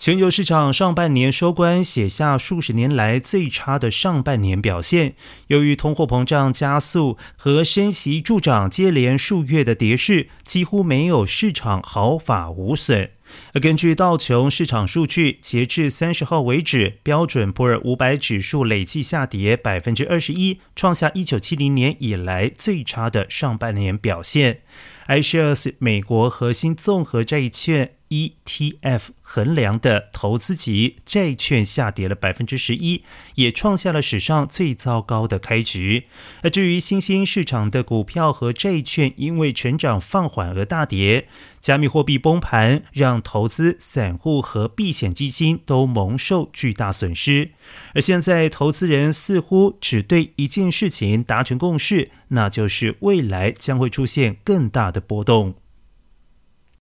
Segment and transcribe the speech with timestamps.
[0.00, 5.14] 全球市场上半年收官，写下数十年来最差的上半年表现。
[5.48, 13.10] 由于通货膨胀加速和升息助长，接连数月的跌势，几乎没有市场毫发无损。
[13.52, 24.62] 而根据道琼市场数据，截至三十号为止，标准普尔五百指数累计下跌百分之二十一，创下一九七零年以来最差的上半年表现。
[25.08, 27.96] iShares 美国核心综合债券。
[28.10, 33.04] ETF 衡量的投资级债券下跌了百分之十一，
[33.36, 36.06] 也创下了史上最糟糕的开局。
[36.42, 41.28] 而至于新兴市场的股票和债券，因为成长放缓而大跌。
[41.60, 47.50] 加密货币崩盘，让投资散户和避险基金都蒙受巨大损失。
[47.94, 55.54] 而现在，投资人似乎只对一件事情达成共识，那就是未来将会出现更大的波动。